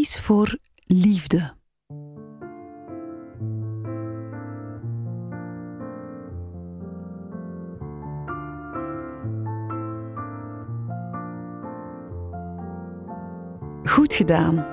Kies 0.00 0.20
voor 0.20 0.58
liefde. 0.84 1.52
Goed 13.84 14.14
gedaan. 14.14 14.66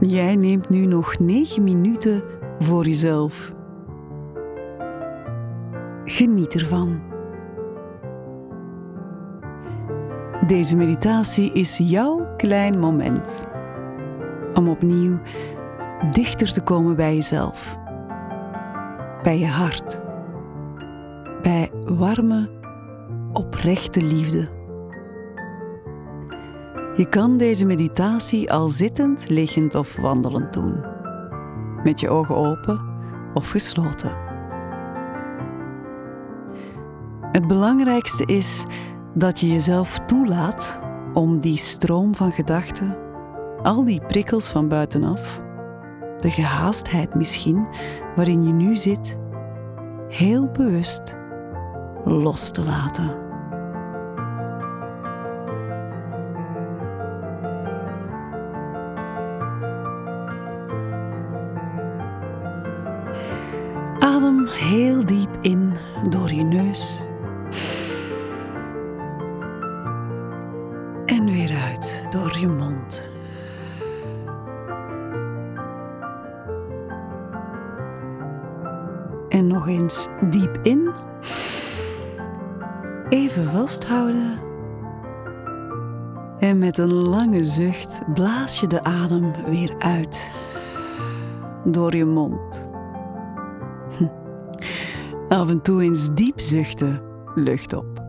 Jij 0.00 0.36
neemt 0.36 0.68
nu 0.68 0.86
nog 0.86 1.18
9 1.18 1.62
minuten 1.64 2.22
voor 2.58 2.86
jezelf. 2.86 3.52
Geniet 6.04 6.54
ervan. 6.54 7.02
Deze 10.46 10.76
meditatie 10.76 11.52
is 11.52 11.76
jouw 11.76 12.34
klein 12.36 12.78
moment 12.78 13.50
om 14.54 14.68
opnieuw 14.68 15.18
dichter 16.10 16.52
te 16.52 16.62
komen 16.62 16.96
bij 16.96 17.14
jezelf, 17.14 17.78
bij 19.22 19.38
je 19.38 19.46
hart, 19.46 20.00
bij 21.42 21.70
warme, 21.84 22.50
oprechte 23.32 24.02
liefde. 24.02 24.48
Je 26.96 27.06
kan 27.08 27.36
deze 27.36 27.66
meditatie 27.66 28.52
al 28.52 28.68
zittend, 28.68 29.28
liggend 29.28 29.74
of 29.74 29.96
wandelend 29.96 30.52
doen, 30.52 30.84
met 31.82 32.00
je 32.00 32.08
ogen 32.08 32.36
open 32.36 32.80
of 33.34 33.50
gesloten. 33.50 34.12
Het 37.32 37.46
belangrijkste 37.46 38.24
is 38.24 38.64
dat 39.14 39.40
je 39.40 39.48
jezelf 39.48 39.98
toelaat 40.06 40.80
om 41.12 41.40
die 41.40 41.56
stroom 41.56 42.14
van 42.14 42.32
gedachten, 42.32 42.96
al 43.62 43.84
die 43.84 44.00
prikkels 44.06 44.48
van 44.48 44.68
buitenaf, 44.68 45.40
de 46.20 46.30
gehaastheid 46.30 47.14
misschien 47.14 47.66
waarin 48.16 48.44
je 48.44 48.52
nu 48.52 48.76
zit, 48.76 49.16
heel 50.08 50.50
bewust 50.50 51.16
los 52.04 52.50
te 52.50 52.64
laten. 52.64 53.20
Adem 63.98 64.46
heel 64.46 65.06
diep 65.06 65.38
in 65.40 65.72
door 66.10 66.32
je 66.32 66.44
neus. 66.44 67.06
En 71.06 71.24
weer 71.24 71.56
uit 71.56 72.06
door 72.10 72.38
je 72.38 72.48
mond. 72.48 73.11
En 79.42 79.48
nog 79.48 79.68
eens 79.68 80.08
diep 80.30 80.58
in. 80.62 80.90
Even 83.08 83.44
vasthouden. 83.44 84.38
En 86.38 86.58
met 86.58 86.78
een 86.78 86.92
lange 86.92 87.44
zucht 87.44 88.02
blaas 88.14 88.60
je 88.60 88.66
de 88.66 88.84
adem 88.84 89.32
weer 89.44 89.74
uit. 89.78 90.30
Door 91.64 91.96
je 91.96 92.04
mond. 92.04 92.68
Af 95.28 95.48
en 95.48 95.62
toe 95.62 95.82
eens 95.82 96.14
diep 96.14 96.40
zuchten, 96.40 97.00
lucht 97.34 97.72
op. 97.72 98.02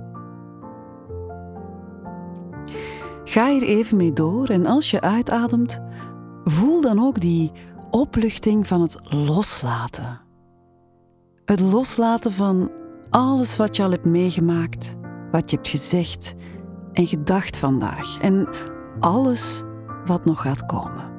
Ga 3.23 3.49
hier 3.49 3.63
even 3.63 3.97
mee 3.97 4.13
door 4.13 4.47
en 4.47 4.65
als 4.65 4.91
je 4.91 5.01
uitademt, 5.01 5.81
voel 6.43 6.81
dan 6.81 6.99
ook 6.99 7.19
die 7.19 7.51
opluchting 7.91 8.67
van 8.67 8.81
het 8.81 8.97
loslaten. 9.03 10.21
Het 11.45 11.59
loslaten 11.59 12.31
van 12.31 12.71
alles 13.09 13.57
wat 13.57 13.75
je 13.75 13.83
al 13.83 13.91
hebt 13.91 14.05
meegemaakt, 14.05 14.97
wat 15.31 15.49
je 15.49 15.55
hebt 15.55 15.67
gezegd 15.67 16.33
en 16.93 17.07
gedacht 17.07 17.57
vandaag 17.57 18.21
en 18.21 18.47
alles 18.99 19.63
wat 20.05 20.25
nog 20.25 20.41
gaat 20.41 20.65
komen. 20.65 21.11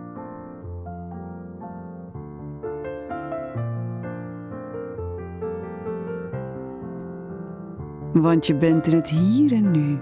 Want 8.13 8.47
je 8.47 8.55
bent 8.55 8.87
in 8.87 8.97
het 8.97 9.09
hier 9.09 9.53
en 9.53 9.71
nu. 9.71 9.99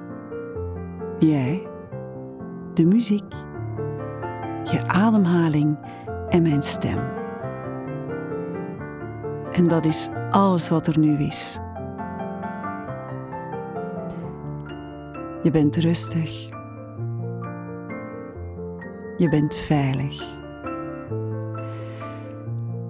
Jij, 1.19 1.69
de 2.75 2.85
muziek, 2.85 3.33
je 4.65 4.83
ademhaling 4.87 5.79
en 6.29 6.43
mijn 6.43 6.63
stem. 6.63 7.22
En 9.53 9.69
dat 9.69 9.85
is 9.85 10.09
alles 10.31 10.69
wat 10.69 10.87
er 10.87 10.99
nu 10.99 11.19
is. 11.19 11.59
Je 15.43 15.51
bent 15.51 15.77
rustig. 15.77 16.49
Je 19.17 19.29
bent 19.31 19.55
veilig. 19.55 20.23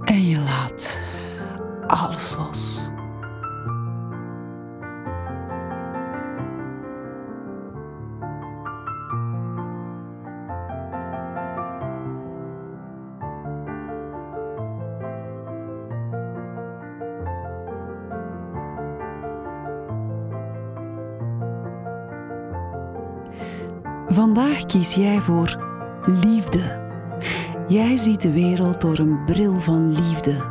En 0.05 0.29
je 0.29 0.39
laat 0.39 1.01
alles 1.87 2.37
los. 2.37 2.72
Vandaag 24.13 24.67
kies 24.67 24.95
jij 24.95 25.21
voor 25.21 25.57
liefde. 26.07 26.81
Jij 27.69 27.97
ziet 27.97 28.21
de 28.23 28.33
wereld 28.33 28.81
door 28.81 28.99
een 28.99 29.25
bril 29.25 29.59
van 29.59 29.93
liefde. 29.93 30.45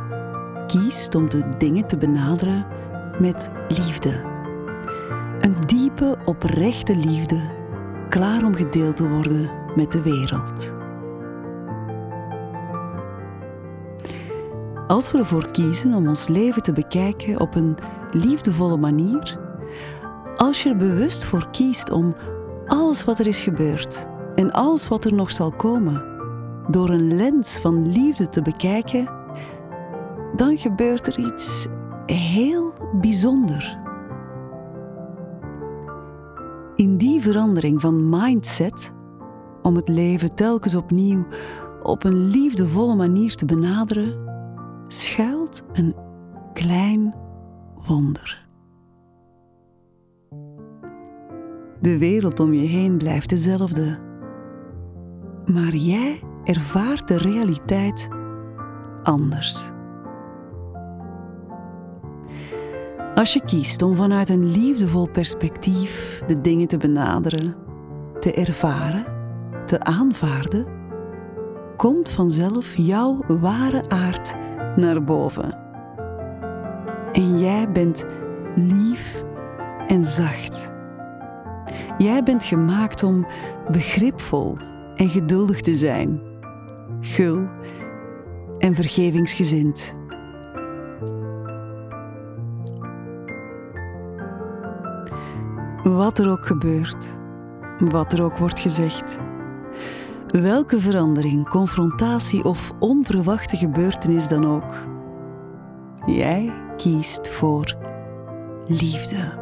Kiest 0.66 1.14
om 1.14 1.28
de 1.28 1.48
dingen 1.58 1.86
te 1.86 1.96
benaderen 1.96 2.66
met 3.18 3.50
liefde. 3.68 4.22
Een 5.40 5.56
diepe, 5.66 6.18
oprechte 6.24 6.96
liefde, 6.96 7.42
klaar 8.08 8.44
om 8.44 8.54
gedeeld 8.54 8.96
te 8.96 9.08
worden 9.08 9.50
met 9.74 9.92
de 9.92 10.02
wereld. 10.02 10.72
Als 14.86 15.12
we 15.12 15.18
ervoor 15.18 15.50
kiezen 15.50 15.94
om 15.94 16.08
ons 16.08 16.28
leven 16.28 16.62
te 16.62 16.72
bekijken 16.72 17.40
op 17.40 17.54
een 17.54 17.76
liefdevolle 18.12 18.76
manier, 18.76 19.38
als 20.36 20.62
je 20.62 20.68
er 20.68 20.76
bewust 20.76 21.24
voor 21.24 21.50
kiest 21.50 21.90
om 21.90 22.14
alles 22.66 23.04
wat 23.04 23.18
er 23.18 23.26
is 23.26 23.40
gebeurd 23.40 24.06
en 24.34 24.52
alles 24.52 24.88
wat 24.88 25.04
er 25.04 25.14
nog 25.14 25.30
zal 25.30 25.50
komen 25.50 26.10
door 26.70 26.90
een 26.90 27.16
lens 27.16 27.58
van 27.58 27.92
liefde 27.92 28.28
te 28.28 28.42
bekijken, 28.42 29.12
dan 30.36 30.58
gebeurt 30.58 31.06
er 31.06 31.18
iets 31.18 31.66
heel 32.06 32.72
bijzonder. 33.00 33.78
In 36.76 36.96
die 36.96 37.20
verandering 37.20 37.80
van 37.80 38.08
mindset, 38.08 38.92
om 39.62 39.76
het 39.76 39.88
leven 39.88 40.34
telkens 40.34 40.74
opnieuw 40.74 41.26
op 41.82 42.04
een 42.04 42.26
liefdevolle 42.26 42.94
manier 42.94 43.34
te 43.34 43.44
benaderen, 43.44 44.30
schuilt 44.88 45.64
een 45.72 45.94
klein 46.52 47.14
wonder. 47.86 48.41
De 51.82 51.98
wereld 51.98 52.40
om 52.40 52.52
je 52.52 52.66
heen 52.66 52.96
blijft 52.96 53.28
dezelfde. 53.28 53.96
Maar 55.46 55.74
jij 55.74 56.20
ervaart 56.44 57.08
de 57.08 57.18
realiteit 57.18 58.08
anders. 59.02 59.70
Als 63.14 63.32
je 63.32 63.44
kiest 63.44 63.82
om 63.82 63.96
vanuit 63.96 64.28
een 64.28 64.50
liefdevol 64.50 65.08
perspectief 65.08 66.22
de 66.26 66.40
dingen 66.40 66.68
te 66.68 66.76
benaderen, 66.76 67.54
te 68.20 68.32
ervaren, 68.32 69.04
te 69.66 69.80
aanvaarden, 69.80 70.66
komt 71.76 72.08
vanzelf 72.08 72.76
jouw 72.76 73.24
ware 73.28 73.88
aard 73.88 74.34
naar 74.76 75.04
boven. 75.04 75.58
En 77.12 77.38
jij 77.38 77.72
bent 77.72 78.04
lief 78.54 79.24
en 79.86 80.04
zacht 80.04 80.72
Jij 81.98 82.22
bent 82.22 82.44
gemaakt 82.44 83.02
om 83.02 83.26
begripvol 83.70 84.56
en 84.94 85.08
geduldig 85.08 85.60
te 85.60 85.74
zijn, 85.74 86.20
gul 87.00 87.48
en 88.58 88.74
vergevingsgezind. 88.74 89.94
Wat 95.82 96.18
er 96.18 96.30
ook 96.30 96.46
gebeurt, 96.46 97.18
wat 97.78 98.12
er 98.12 98.22
ook 98.22 98.38
wordt 98.38 98.60
gezegd, 98.60 99.20
Welke 100.32 100.80
verandering, 100.80 101.48
confrontatie 101.48 102.44
of 102.44 102.72
onverwachte 102.78 103.56
gebeurtenis 103.56 104.28
dan 104.28 104.46
ook. 104.46 104.74
Jij 106.06 106.52
kiest 106.76 107.28
voor 107.28 107.76
liefde. 108.66 109.41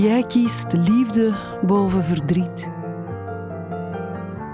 Jij 0.00 0.24
kiest 0.24 0.72
liefde 0.72 1.32
boven 1.62 2.04
verdriet. 2.04 2.70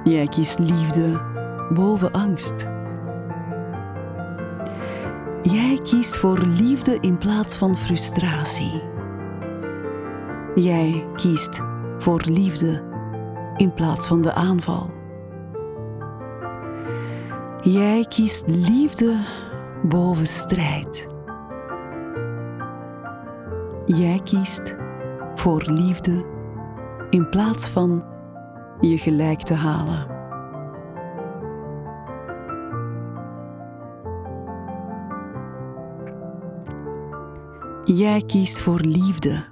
Jij 0.05 0.27
kiest 0.27 0.59
liefde 0.59 1.21
boven 1.75 2.13
angst. 2.13 2.69
Jij 5.43 5.81
kiest 5.83 6.17
voor 6.17 6.39
liefde 6.39 6.99
in 7.01 7.19
plaats 7.19 7.57
van 7.57 7.77
frustratie. 7.77 8.83
Jij 10.55 11.07
kiest 11.15 11.61
voor 11.99 12.23
liefde 12.25 12.83
in 13.57 13.75
plaats 13.75 14.07
van 14.07 14.23
de 14.23 14.33
aanval. 14.33 14.91
Jij 17.61 18.05
kiest 18.09 18.45
liefde 18.47 19.25
boven 19.83 20.27
strijd. 20.27 21.07
Jij 23.85 24.21
kiest 24.25 24.85
voor 25.47 25.63
liefde 25.67 26.25
in 27.11 27.29
plaats 27.29 27.69
van 27.69 28.05
je 28.81 28.99
gelijk 28.99 29.43
te 29.43 29.55
halen. 29.55 30.07
Jij 37.85 38.23
kiest 38.27 38.59
voor 38.59 38.81
liefde. 38.81 39.45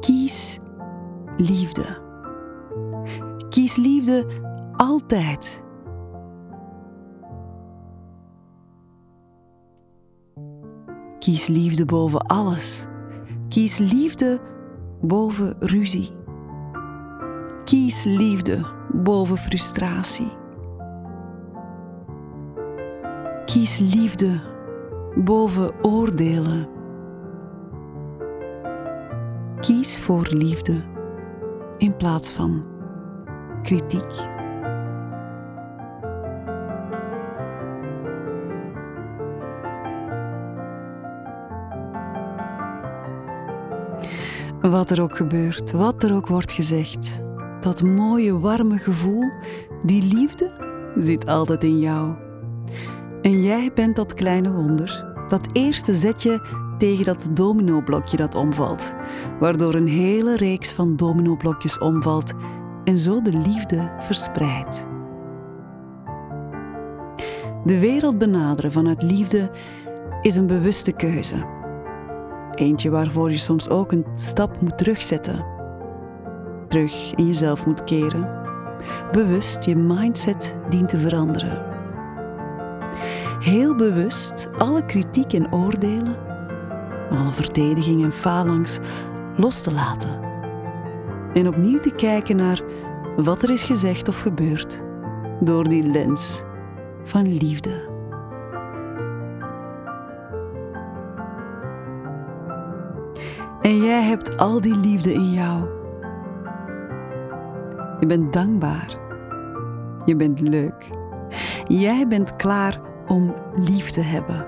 Kies 0.00 0.58
liefde. 1.36 1.98
Kies 3.48 3.76
liefde 3.76 4.26
altijd. 4.76 5.64
Kies 11.18 11.46
liefde 11.46 11.84
boven 11.84 12.26
alles. 12.26 12.88
Kies 13.48 13.78
liefde 13.78 14.40
boven 15.00 15.56
ruzie. 15.58 16.10
Kies 17.64 18.04
liefde 18.04 18.60
boven 18.92 19.36
frustratie. 19.36 20.32
Kies 23.44 23.78
liefde 23.78 24.34
boven 25.14 25.84
oordelen. 25.84 26.66
Kies 29.60 29.98
voor 29.98 30.26
liefde 30.30 30.80
in 31.76 31.96
plaats 31.96 32.30
van 32.30 32.64
kritiek. 33.62 34.37
Wat 44.70 44.90
er 44.90 45.02
ook 45.02 45.16
gebeurt, 45.16 45.70
wat 45.70 46.02
er 46.02 46.14
ook 46.14 46.26
wordt 46.26 46.52
gezegd, 46.52 47.20
dat 47.60 47.82
mooie 47.82 48.38
warme 48.38 48.78
gevoel, 48.78 49.24
die 49.82 50.14
liefde, 50.14 50.50
zit 50.98 51.26
altijd 51.26 51.64
in 51.64 51.78
jou. 51.78 52.14
En 53.22 53.42
jij 53.42 53.70
bent 53.74 53.96
dat 53.96 54.14
kleine 54.14 54.52
wonder, 54.52 55.14
dat 55.28 55.48
eerste 55.52 55.94
zetje 55.94 56.46
tegen 56.78 57.04
dat 57.04 57.30
dominoblokje 57.32 58.16
dat 58.16 58.34
omvalt, 58.34 58.94
waardoor 59.40 59.74
een 59.74 59.88
hele 59.88 60.36
reeks 60.36 60.72
van 60.72 60.96
dominoblokjes 60.96 61.78
omvalt 61.78 62.32
en 62.84 62.98
zo 62.98 63.22
de 63.22 63.32
liefde 63.32 63.90
verspreidt. 63.98 64.86
De 67.64 67.78
wereld 67.78 68.18
benaderen 68.18 68.72
vanuit 68.72 69.02
liefde 69.02 69.50
is 70.22 70.36
een 70.36 70.46
bewuste 70.46 70.92
keuze. 70.92 71.57
Eentje 72.58 72.90
waarvoor 72.90 73.30
je 73.30 73.38
soms 73.38 73.68
ook 73.68 73.92
een 73.92 74.06
stap 74.14 74.60
moet 74.60 74.78
terugzetten. 74.78 75.44
Terug 76.68 77.14
in 77.14 77.26
jezelf 77.26 77.66
moet 77.66 77.84
keren. 77.84 78.36
Bewust 79.12 79.64
je 79.64 79.76
mindset 79.76 80.56
dient 80.68 80.88
te 80.88 80.98
veranderen. 80.98 81.64
Heel 83.38 83.74
bewust 83.74 84.48
alle 84.58 84.84
kritiek 84.84 85.32
en 85.32 85.52
oordelen, 85.52 86.14
alle 87.10 87.32
verdediging 87.32 88.02
en 88.02 88.12
phalanx 88.12 88.78
los 89.36 89.60
te 89.60 89.72
laten. 89.72 90.20
En 91.34 91.48
opnieuw 91.48 91.78
te 91.78 91.90
kijken 91.90 92.36
naar 92.36 92.62
wat 93.16 93.42
er 93.42 93.50
is 93.50 93.62
gezegd 93.62 94.08
of 94.08 94.20
gebeurd 94.20 94.82
door 95.40 95.68
die 95.68 95.82
lens 95.82 96.42
van 97.04 97.36
liefde. 97.36 97.87
En 103.60 103.76
jij 103.76 104.02
hebt 104.02 104.36
al 104.36 104.60
die 104.60 104.76
liefde 104.76 105.12
in 105.12 105.32
jou. 105.32 105.66
Je 108.00 108.06
bent 108.06 108.32
dankbaar. 108.32 108.98
Je 110.04 110.16
bent 110.16 110.40
leuk. 110.40 110.90
Jij 111.66 112.08
bent 112.08 112.36
klaar 112.36 112.80
om 113.06 113.34
lief 113.54 113.90
te 113.90 114.00
hebben. 114.00 114.46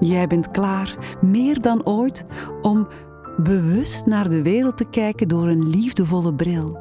Jij 0.00 0.26
bent 0.26 0.50
klaar, 0.50 1.16
meer 1.20 1.60
dan 1.60 1.86
ooit, 1.86 2.24
om 2.62 2.88
bewust 3.36 4.06
naar 4.06 4.28
de 4.28 4.42
wereld 4.42 4.76
te 4.76 4.84
kijken 4.90 5.28
door 5.28 5.48
een 5.48 5.68
liefdevolle 5.68 6.34
bril. 6.34 6.78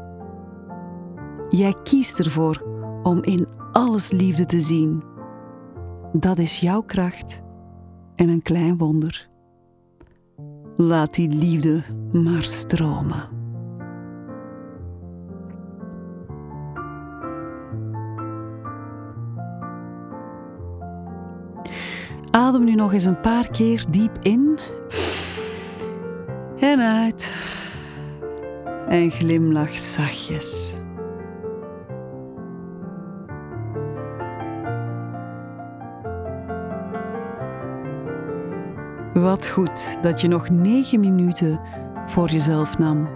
Jij 1.50 1.74
kiest 1.84 2.20
ervoor 2.20 2.64
om 3.04 3.24
in 3.24 3.48
alles 3.72 4.12
liefde 4.12 4.46
te 4.46 4.62
zien. 4.62 5.04
Dat 6.14 6.38
is 6.38 6.60
jouw 6.60 6.82
kracht 6.82 7.42
en 8.16 8.30
een 8.30 8.42
klein 8.42 8.78
wonder. 8.78 9.29
Laat 10.82 11.14
die 11.14 11.30
liefde 11.30 11.84
maar 12.12 12.44
stromen. 12.44 13.30
Adem 22.32 22.64
nu 22.64 22.76
nog 22.76 22.94
eens 22.94 23.06
een 23.06 23.20
paar 23.20 23.50
keer 23.52 23.86
diep 23.90 24.18
in 24.22 24.60
en 26.60 26.80
uit. 26.80 27.34
En 28.88 29.12
glimlach 29.12 29.78
zachtjes. 29.78 30.79
Wat 39.22 39.48
goed 39.48 39.98
dat 40.02 40.22
je 40.22 40.28
nog 40.28 40.50
negen 40.50 41.00
minuten 41.00 41.60
voor 42.06 42.30
jezelf 42.30 42.78
nam. 42.78 43.10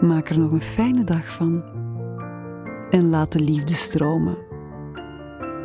Maak 0.00 0.28
er 0.28 0.38
nog 0.38 0.52
een 0.52 0.60
fijne 0.60 1.04
dag 1.04 1.32
van. 1.32 1.62
En 2.90 3.08
laat 3.08 3.32
de 3.32 3.40
liefde 3.40 3.74
stromen. 3.74 4.38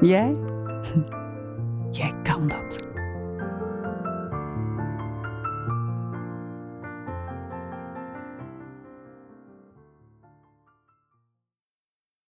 Jij? 0.02 0.36
Jij 1.92 2.14
kan 2.24 2.48
dat. 2.48 2.93